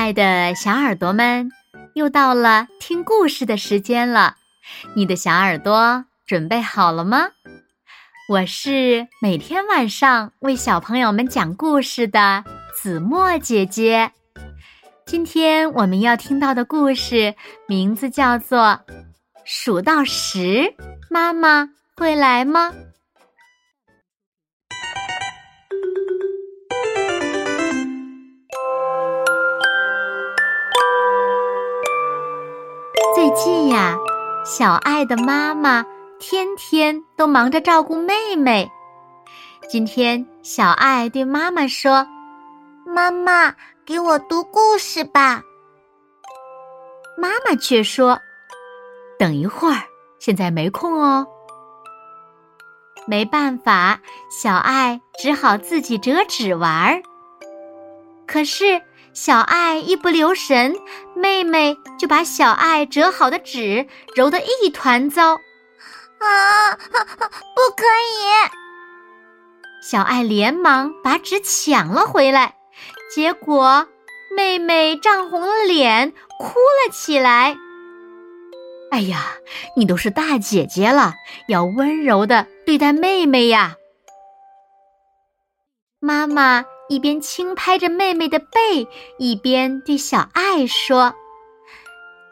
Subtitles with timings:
[0.00, 1.52] 爱的小耳朵们，
[1.92, 4.36] 又到了听故事的时间了。
[4.96, 7.28] 你的小耳朵准备好了吗？
[8.30, 12.42] 我是每天晚上为小朋友们讲故事的
[12.74, 14.10] 子墨姐姐。
[15.04, 17.34] 今天我们要听到的故事
[17.68, 18.58] 名字叫做
[19.44, 20.74] 《数到十，
[21.10, 22.70] 妈妈会来吗》。
[33.30, 33.96] 最近呀，
[34.44, 35.86] 小爱的妈妈
[36.18, 38.68] 天天都忙着照顾妹妹。
[39.68, 42.04] 今天，小爱对妈妈说
[42.84, 43.54] ：“妈妈，
[43.86, 45.40] 给我读故事吧。”
[47.16, 48.18] 妈妈却说
[49.16, 49.80] ：“等一会儿，
[50.18, 51.24] 现在没空哦。”
[53.06, 57.00] 没办法，小爱只好自己折纸玩儿。
[58.26, 58.82] 可是。
[59.12, 60.74] 小爱一不留神，
[61.16, 65.32] 妹妹就把小爱折好的纸揉得一团糟。
[65.32, 68.50] 啊，不可以！
[69.82, 72.54] 小爱连忙把纸抢了回来，
[73.14, 73.88] 结果
[74.36, 77.56] 妹妹涨红了脸，哭了起来。
[78.90, 79.32] 哎呀，
[79.76, 81.14] 你都是大姐姐了，
[81.48, 83.74] 要温柔的对待妹妹呀！
[85.98, 86.64] 妈妈。
[86.90, 91.14] 一边轻拍着妹妹的背，一边对小爱说：“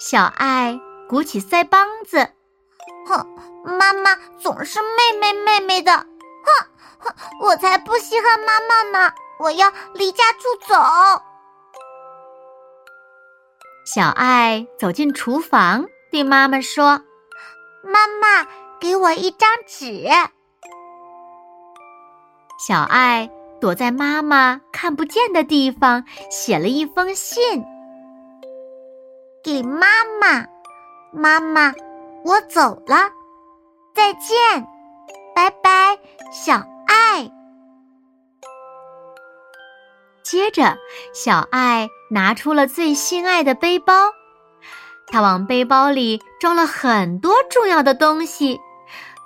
[0.00, 2.32] 小爱，鼓起腮帮子，
[3.06, 3.24] 哼，
[3.78, 6.04] 妈妈总是妹妹妹妹的，哼
[6.98, 9.12] 哼，我才不稀罕妈妈呢！
[9.38, 10.74] 我要离家出走。”
[13.86, 17.04] 小爱走进厨房，对妈妈说
[17.86, 18.44] ：“妈妈，
[18.80, 20.08] 给我一张纸。”
[22.58, 23.30] 小爱。
[23.60, 27.64] 躲在妈妈看不见的地方，写了一封信
[29.42, 29.86] 给妈
[30.20, 30.46] 妈。
[31.10, 31.74] 妈妈，
[32.24, 33.10] 我走了，
[33.94, 34.66] 再见，
[35.34, 35.98] 拜拜，
[36.30, 37.30] 小爱。
[40.22, 40.76] 接着，
[41.14, 43.94] 小爱拿出了最心爱的背包，
[45.06, 48.60] 她往背包里装了很多重要的东西：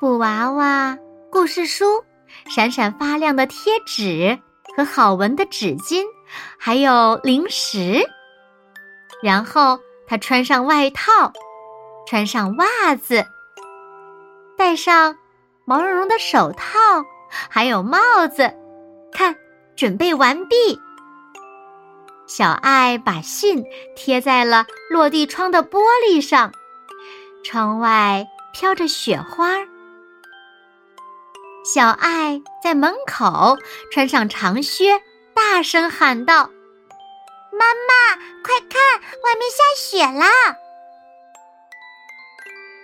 [0.00, 0.98] 布娃娃、
[1.30, 2.04] 故事书。
[2.48, 4.38] 闪闪发亮的贴纸
[4.76, 6.02] 和好闻的纸巾，
[6.58, 8.04] 还有零食。
[9.22, 11.32] 然后他穿上外套，
[12.06, 13.24] 穿上袜子，
[14.56, 15.14] 戴上
[15.64, 16.78] 毛茸茸的手套，
[17.50, 17.98] 还有帽
[18.34, 18.52] 子。
[19.12, 19.34] 看，
[19.76, 20.56] 准备完毕。
[22.26, 23.64] 小爱把信
[23.96, 26.52] 贴在了落地窗的玻璃上，
[27.44, 29.54] 窗外飘着雪花。
[31.70, 33.58] 小爱在门口
[33.92, 35.02] 穿上长靴，
[35.34, 36.48] 大声喊道
[37.52, 38.80] ：“妈妈，快看，
[39.22, 40.26] 外面下雪啦！”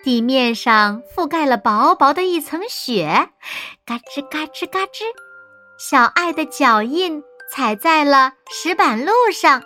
[0.04, 3.30] 地面上覆盖了薄薄的一层雪，
[3.86, 5.04] 嘎吱嘎吱嘎吱，
[5.78, 9.62] 小爱的脚印踩在了石板路上。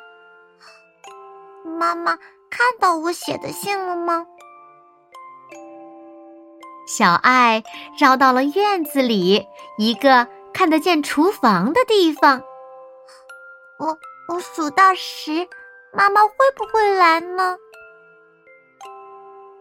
[1.65, 2.17] 妈妈
[2.49, 4.25] 看到我写的信了吗？
[6.89, 7.63] 小爱
[7.99, 12.43] 绕到了院子里一个看得见厨房的地方。
[13.79, 13.99] 我
[14.33, 15.47] 我数到十，
[15.93, 17.59] 妈妈会不会来呢？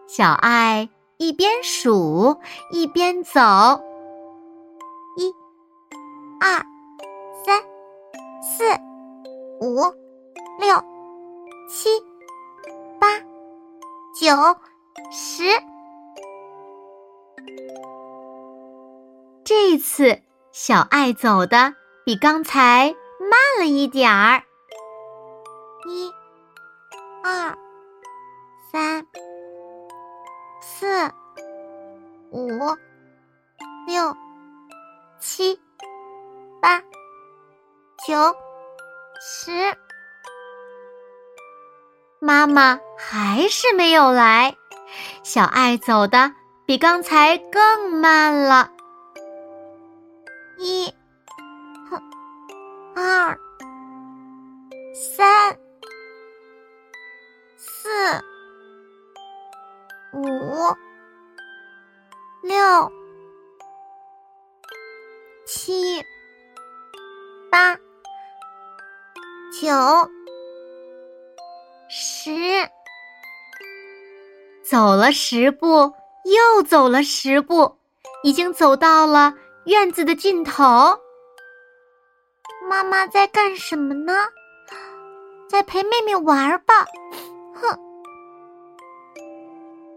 [0.06, 0.88] 小爱
[1.18, 2.40] 一边数
[2.72, 3.40] 一边走，
[5.18, 5.30] 一、
[6.40, 6.64] 二、
[7.44, 7.62] 三、
[8.40, 8.64] 四、
[9.60, 9.82] 五、
[10.58, 10.82] 六、
[11.68, 11.90] 七、
[12.98, 13.18] 八、
[14.18, 14.34] 九、
[15.10, 15.44] 十。
[19.70, 24.42] 这次小爱走的比刚才慢了一点儿。
[25.86, 26.10] 一、
[27.22, 27.54] 二、
[28.72, 29.06] 三、
[30.62, 31.12] 四、
[32.30, 32.48] 五、
[33.86, 34.16] 六、
[35.20, 35.60] 七、
[36.62, 36.80] 八、
[38.06, 38.34] 九、
[39.20, 39.76] 十。
[42.20, 44.56] 妈妈还是没有来，
[45.22, 46.32] 小爱走的
[46.64, 48.72] 比刚才更慢了。
[50.60, 50.92] 一，
[52.96, 53.38] 二，
[54.92, 55.56] 三，
[57.56, 57.88] 四，
[60.12, 60.74] 五，
[62.42, 62.90] 六，
[65.46, 66.02] 七，
[67.52, 67.76] 八，
[69.60, 70.10] 九，
[71.88, 72.32] 十，
[74.64, 75.94] 走了十步，
[76.24, 77.78] 又走了十步，
[78.24, 79.34] 已经走到了。
[79.68, 80.62] 院子的尽头，
[82.70, 84.14] 妈妈在干什么呢？
[85.46, 86.86] 在陪妹妹玩吧。
[87.54, 87.78] 哼！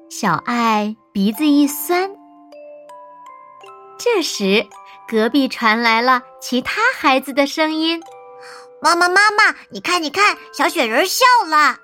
[0.10, 2.14] 小爱鼻子一酸。
[3.98, 4.68] 这时，
[5.08, 8.04] 隔壁传来了其他孩子的声音
[8.84, 11.78] ：“妈妈，妈妈，你看，你看，小雪人笑了，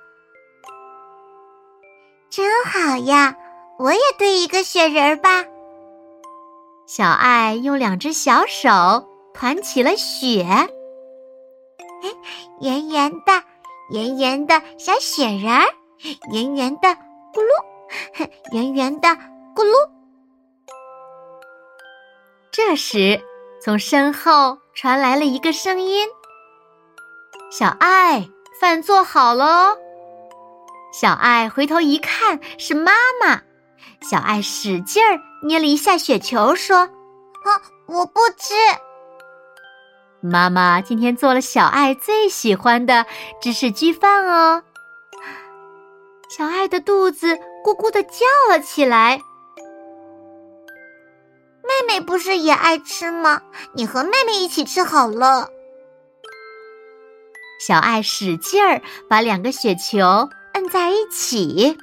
[2.30, 3.33] 真好呀！
[3.80, 5.45] 我也堆一个雪人吧。”
[6.88, 8.69] 小爱用两只小手
[9.34, 10.69] 团起了雪，哎，
[12.62, 13.44] 圆圆的，
[13.92, 15.66] 圆圆的小雪人儿，
[16.31, 16.88] 圆圆的，
[17.34, 19.10] 咕噜， 圆圆的，
[19.54, 19.74] 咕噜。
[22.54, 23.22] 这时，
[23.62, 26.07] 从身后传来了一个声音
[27.51, 28.30] ：“小爱，
[28.62, 29.78] 饭做好了哦。”
[30.94, 33.42] 小爱回头一看，是妈妈。
[34.01, 36.77] 小爱使劲儿捏了一下雪球，说
[37.44, 38.53] ：“啊，我不吃。”
[40.21, 43.05] 妈妈今天做了小爱最喜欢的
[43.41, 44.63] 芝士焗饭哦。
[46.29, 49.21] 小爱的肚子咕咕的叫了起来。
[51.63, 53.41] 妹妹不是也爱吃吗？
[53.73, 55.49] 你和妹妹一起吃好了。
[57.59, 61.77] 小爱使劲儿把两个雪球摁在一起。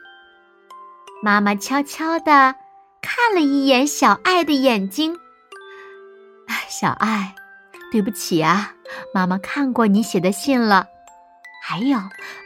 [1.25, 2.55] 妈妈悄悄地
[3.00, 5.19] 看了一眼小爱的眼睛。
[6.69, 7.35] 小爱，
[7.91, 8.75] 对不起啊，
[9.15, 10.85] 妈妈看过你写的信了。
[11.62, 11.99] 还有，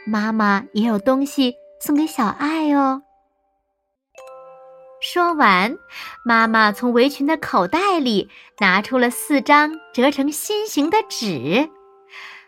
[0.07, 3.01] 妈妈也有东西送给小爱哦。
[5.01, 5.75] 说完，
[6.23, 8.29] 妈妈从围裙的口袋里
[8.59, 11.69] 拿出了四张折成心形的纸。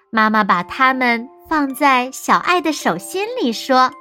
[0.09, 3.91] 妈妈把它们放在小爱的手心里，说。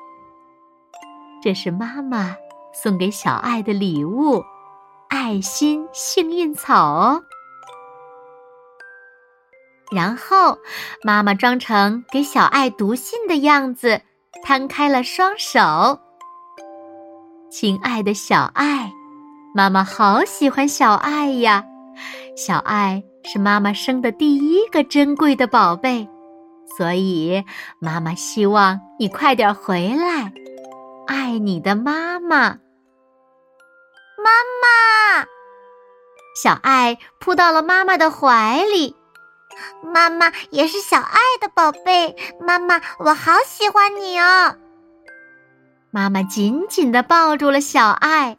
[1.42, 2.36] 这是妈妈
[2.72, 4.44] 送给小爱的礼物，
[5.08, 7.22] 爱心幸运草哦。
[9.90, 10.58] 然后，
[11.02, 14.00] 妈妈装成给小爱读信的样子，
[14.44, 15.98] 摊开了双手。
[17.50, 18.92] 亲爱的小爱，
[19.54, 21.64] 妈妈好喜欢小爱呀！
[22.36, 26.08] 小爱是妈妈生的第一个珍贵的宝贝，
[26.76, 27.42] 所以
[27.80, 30.32] 妈妈希望你快点回来。
[31.10, 32.38] 爱你的妈妈，
[34.16, 34.30] 妈
[34.62, 35.26] 妈，
[36.40, 38.94] 小爱扑到了妈妈的怀里。
[39.82, 44.54] 妈妈也是小爱的宝贝，妈妈，我好喜欢你哦。
[45.90, 48.36] 妈妈紧紧的抱住了小爱，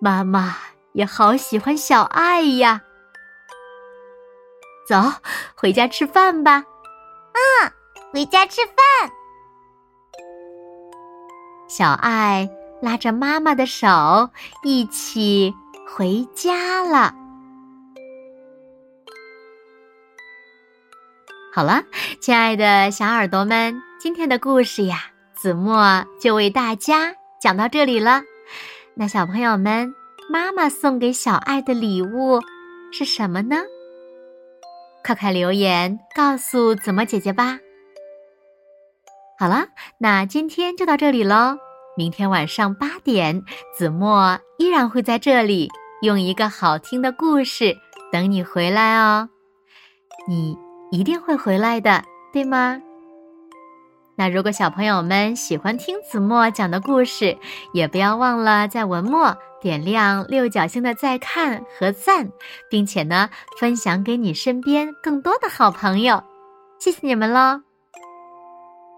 [0.00, 0.56] 妈妈
[0.94, 2.80] 也好喜欢小爱呀。
[4.88, 4.96] 走，
[5.54, 6.64] 回家吃饭吧。
[7.34, 7.70] 嗯，
[8.14, 9.12] 回家吃饭。
[11.68, 12.48] 小爱
[12.80, 14.30] 拉着妈妈的手，
[14.62, 15.52] 一起
[15.88, 17.12] 回家了。
[21.52, 21.82] 好了，
[22.20, 25.04] 亲爱的小耳朵们，今天的故事呀，
[25.34, 28.22] 子墨就为大家讲到这里了。
[28.94, 29.92] 那小朋友们，
[30.30, 32.40] 妈妈送给小爱的礼物
[32.92, 33.56] 是什么呢？
[35.02, 37.58] 快快留言告诉子墨姐姐吧。
[39.38, 39.66] 好了，
[39.98, 41.58] 那今天就到这里喽。
[41.94, 43.42] 明天晚上八点，
[43.76, 47.76] 子墨依然会在这里，用一个好听的故事
[48.10, 49.28] 等你回来哦。
[50.26, 50.56] 你
[50.90, 52.02] 一定会回来的，
[52.32, 52.80] 对吗？
[54.16, 57.36] 那如果小朋友们喜欢听子墨讲的故事，
[57.74, 62.30] 也不要忘了在文末点亮六角星的再看和赞，
[62.70, 63.28] 并且呢，
[63.60, 66.22] 分享给你身边更多的好朋友。
[66.78, 67.60] 谢谢你们喽！